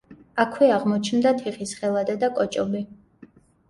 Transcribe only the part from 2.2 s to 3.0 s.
და კოჭობი.